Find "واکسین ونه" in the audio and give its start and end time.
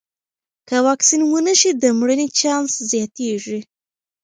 0.87-1.53